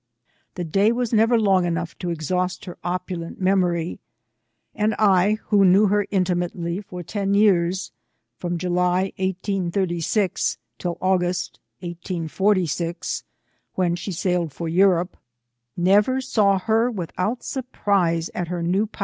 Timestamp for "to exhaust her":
1.99-2.75